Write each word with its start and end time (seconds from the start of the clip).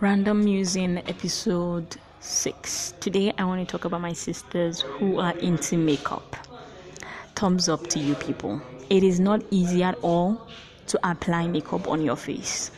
Random 0.00 0.44
Musing 0.44 0.98
episode 0.98 1.96
6. 2.18 2.94
Today 2.98 3.32
I 3.38 3.44
want 3.44 3.66
to 3.66 3.70
talk 3.70 3.84
about 3.84 4.00
my 4.00 4.12
sisters 4.12 4.80
who 4.80 5.20
are 5.20 5.38
into 5.38 5.78
makeup. 5.78 6.36
Thumbs 7.36 7.68
up 7.68 7.86
to 7.90 8.00
you 8.00 8.16
people. 8.16 8.60
It 8.90 9.04
is 9.04 9.20
not 9.20 9.44
easy 9.52 9.84
at 9.84 9.94
all 10.02 10.48
to 10.88 10.98
apply 11.08 11.46
makeup 11.46 11.86
on 11.86 12.02
your 12.02 12.16
face. 12.16 12.72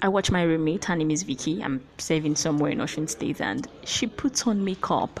I 0.00 0.08
watch 0.08 0.30
my 0.30 0.42
roommate, 0.44 0.86
her 0.86 0.96
name 0.96 1.10
is 1.10 1.24
Vicky. 1.24 1.62
I'm 1.62 1.84
serving 1.98 2.36
somewhere 2.36 2.70
in 2.70 2.78
Osun 2.78 3.10
State, 3.10 3.42
and 3.42 3.68
she 3.84 4.06
puts 4.06 4.46
on 4.46 4.64
makeup. 4.64 5.20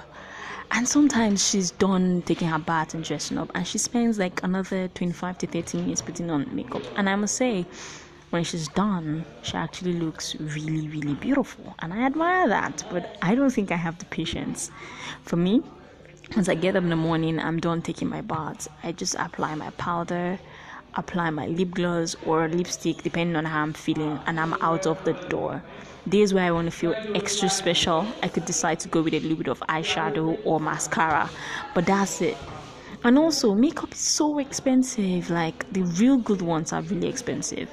And 0.70 0.88
sometimes 0.88 1.46
she's 1.46 1.70
done 1.70 2.22
taking 2.22 2.48
her 2.48 2.58
bath 2.58 2.94
and 2.94 3.04
dressing 3.04 3.36
up, 3.36 3.50
and 3.54 3.66
she 3.66 3.76
spends 3.76 4.18
like 4.18 4.42
another 4.42 4.88
25 4.88 5.36
to 5.38 5.46
30 5.46 5.82
minutes 5.82 6.00
putting 6.00 6.30
on 6.30 6.56
makeup. 6.56 6.82
And 6.96 7.10
I 7.10 7.16
must 7.16 7.36
say, 7.36 7.66
when 8.36 8.44
she's 8.44 8.68
done, 8.68 9.24
she 9.40 9.54
actually 9.54 9.94
looks 9.94 10.36
really, 10.36 10.88
really 10.88 11.14
beautiful. 11.14 11.74
And 11.78 11.90
I 11.90 12.04
admire 12.04 12.46
that, 12.48 12.84
but 12.90 13.16
I 13.22 13.34
don't 13.34 13.48
think 13.48 13.72
I 13.72 13.76
have 13.76 13.98
the 13.98 14.04
patience. 14.04 14.70
For 15.22 15.36
me, 15.36 15.62
once 16.34 16.46
I 16.50 16.54
get 16.54 16.76
up 16.76 16.82
in 16.82 16.90
the 16.90 16.96
morning, 16.96 17.38
I'm 17.38 17.58
done 17.58 17.80
taking 17.80 18.08
my 18.08 18.20
bath. 18.20 18.68
I 18.82 18.92
just 18.92 19.14
apply 19.14 19.54
my 19.54 19.70
powder, 19.70 20.38
apply 20.96 21.30
my 21.30 21.46
lip 21.46 21.70
gloss 21.70 22.14
or 22.26 22.46
lipstick, 22.46 23.02
depending 23.02 23.36
on 23.36 23.46
how 23.46 23.62
I'm 23.62 23.72
feeling, 23.72 24.20
and 24.26 24.38
I'm 24.38 24.52
out 24.62 24.86
of 24.86 25.02
the 25.04 25.14
door. 25.14 25.62
Days 26.06 26.34
where 26.34 26.44
I 26.44 26.50
want 26.50 26.66
to 26.66 26.76
feel 26.76 26.94
extra 27.14 27.48
special, 27.48 28.06
I 28.22 28.28
could 28.28 28.44
decide 28.44 28.80
to 28.80 28.88
go 28.88 29.00
with 29.00 29.14
a 29.14 29.20
little 29.20 29.38
bit 29.38 29.48
of 29.48 29.60
eyeshadow 29.60 30.38
or 30.44 30.60
mascara, 30.60 31.30
but 31.74 31.86
that's 31.86 32.20
it. 32.20 32.36
And 33.02 33.16
also, 33.16 33.54
makeup 33.54 33.94
is 33.94 34.00
so 34.00 34.38
expensive. 34.40 35.30
Like 35.30 35.72
the 35.72 35.84
real 35.84 36.18
good 36.18 36.42
ones 36.42 36.74
are 36.74 36.82
really 36.82 37.08
expensive. 37.08 37.70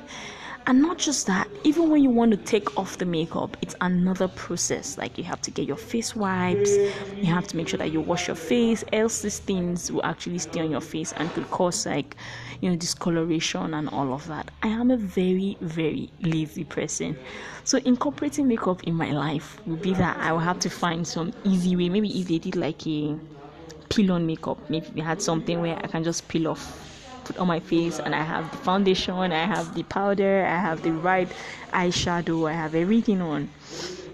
And 0.65 0.81
not 0.81 0.97
just 0.97 1.27
that, 1.27 1.49
even 1.65 1.89
when 1.89 2.01
you 2.01 2.09
want 2.09 2.31
to 2.31 2.37
take 2.37 2.77
off 2.77 2.97
the 2.97 3.05
makeup, 3.05 3.57
it's 3.61 3.75
another 3.81 4.29
process. 4.29 4.97
Like 4.97 5.17
you 5.17 5.23
have 5.25 5.41
to 5.41 5.51
get 5.51 5.67
your 5.67 5.75
face 5.75 6.15
wipes, 6.15 6.71
you 7.17 7.25
have 7.25 7.47
to 7.49 7.57
make 7.57 7.67
sure 7.67 7.77
that 7.79 7.91
you 7.91 7.99
wash 7.99 8.27
your 8.27 8.37
face, 8.37 8.83
else 8.93 9.21
these 9.21 9.39
things 9.39 9.91
will 9.91 10.05
actually 10.05 10.37
stay 10.37 10.61
on 10.61 10.71
your 10.71 10.81
face 10.81 11.11
and 11.17 11.29
could 11.33 11.49
cause 11.51 11.85
like 11.85 12.15
you 12.61 12.69
know 12.69 12.77
discoloration 12.77 13.73
and 13.73 13.89
all 13.89 14.13
of 14.13 14.25
that. 14.27 14.51
I 14.61 14.69
am 14.69 14.89
a 14.89 14.97
very, 14.97 15.57
very 15.59 16.09
lazy 16.21 16.63
person. 16.63 17.17
So 17.65 17.79
incorporating 17.79 18.47
makeup 18.47 18.83
in 18.83 18.95
my 18.95 19.11
life 19.11 19.59
will 19.65 19.75
be 19.75 19.93
that 19.95 20.17
I 20.17 20.31
will 20.31 20.39
have 20.39 20.59
to 20.59 20.69
find 20.69 21.05
some 21.05 21.33
easy 21.43 21.75
way. 21.75 21.89
Maybe 21.89 22.21
if 22.21 22.27
they 22.29 22.39
did 22.39 22.55
like 22.55 22.87
a 22.87 23.17
peel 23.89 24.13
on 24.13 24.25
makeup, 24.25 24.57
maybe 24.69 24.87
they 24.95 25.01
had 25.01 25.21
something 25.21 25.59
where 25.59 25.75
I 25.75 25.87
can 25.87 26.05
just 26.05 26.27
peel 26.29 26.47
off 26.47 26.92
put 27.23 27.37
on 27.37 27.47
my 27.47 27.59
face 27.59 27.99
and 27.99 28.13
I 28.15 28.23
have 28.23 28.51
the 28.51 28.57
foundation, 28.57 29.13
I 29.31 29.45
have 29.45 29.73
the 29.73 29.83
powder, 29.83 30.45
I 30.45 30.59
have 30.59 30.81
the 30.81 30.91
right 30.91 31.31
eyeshadow, 31.73 32.49
I 32.49 32.53
have 32.53 32.75
everything 32.75 33.21
on, 33.21 33.49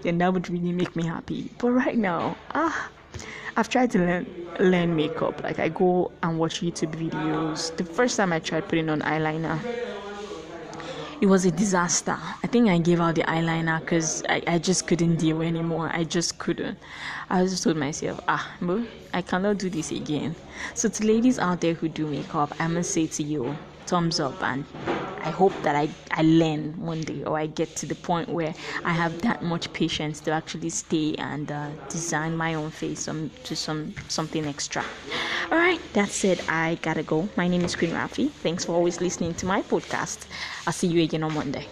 then 0.02 0.18
that 0.18 0.32
would 0.32 0.48
really 0.48 0.72
make 0.72 0.94
me 0.96 1.04
happy. 1.04 1.50
But 1.58 1.70
right 1.70 1.98
now, 1.98 2.36
ah, 2.54 2.90
I've 3.56 3.68
tried 3.68 3.90
to 3.92 3.98
learn 3.98 4.26
learn 4.58 4.94
makeup. 4.94 5.42
Like 5.42 5.58
I 5.58 5.68
go 5.68 6.12
and 6.22 6.38
watch 6.38 6.60
YouTube 6.60 6.92
videos. 6.92 7.74
The 7.76 7.84
first 7.84 8.16
time 8.16 8.32
I 8.32 8.40
tried 8.40 8.68
putting 8.68 8.88
on 8.90 9.00
eyeliner, 9.00 9.60
it 11.20 11.26
was 11.26 11.44
a 11.44 11.50
disaster. 11.50 12.16
I 12.42 12.46
think 12.46 12.68
I 12.68 12.78
gave 12.78 13.00
out 13.00 13.14
the 13.14 13.22
eyeliner 13.22 13.80
because 13.80 14.22
I, 14.28 14.42
I 14.46 14.58
just 14.58 14.86
couldn't 14.86 15.16
deal 15.16 15.42
anymore. 15.42 15.90
I 15.92 16.04
just 16.04 16.38
couldn't. 16.38 16.78
I 17.28 17.44
just 17.44 17.62
told 17.62 17.76
myself, 17.76 18.20
ah, 18.26 18.50
I 19.12 19.22
cannot 19.22 19.58
do 19.58 19.68
this 19.68 19.90
again. 19.90 20.34
So, 20.74 20.88
to 20.88 21.06
ladies 21.06 21.38
out 21.38 21.60
there 21.60 21.74
who 21.74 21.88
do 21.88 22.06
makeup, 22.06 22.54
I 22.58 22.68
must 22.68 22.92
say 22.92 23.06
to 23.06 23.22
you, 23.22 23.54
thumbs 23.86 24.18
up 24.18 24.42
and 24.42 24.64
I 25.22 25.30
hope 25.30 25.52
that 25.62 25.76
I, 25.76 25.90
I 26.12 26.22
learn 26.22 26.80
one 26.80 27.02
day 27.02 27.22
or 27.24 27.38
I 27.38 27.46
get 27.46 27.76
to 27.76 27.86
the 27.86 27.96
point 27.96 28.28
where 28.28 28.54
I 28.84 28.92
have 28.92 29.20
that 29.22 29.42
much 29.42 29.70
patience 29.74 30.20
to 30.20 30.30
actually 30.30 30.70
stay 30.70 31.14
and 31.16 31.52
uh, 31.52 31.68
design 31.88 32.36
my 32.36 32.54
own 32.54 32.70
face 32.70 33.00
some, 33.00 33.30
to 33.44 33.54
some 33.54 33.94
something 34.08 34.46
extra. 34.46 34.84
All 35.50 35.58
right, 35.58 35.80
that's 35.92 36.22
it. 36.24 36.40
I 36.48 36.78
gotta 36.80 37.02
go. 37.02 37.28
My 37.36 37.48
name 37.48 37.62
is 37.62 37.74
Queen 37.74 37.90
Rafi. 37.90 38.30
Thanks 38.30 38.64
for 38.64 38.72
always 38.72 39.00
listening 39.00 39.34
to 39.34 39.46
my 39.46 39.62
podcast. 39.62 40.26
I'll 40.66 40.72
see 40.72 40.86
you 40.86 41.02
again 41.02 41.24
on 41.24 41.34
Monday. 41.34 41.66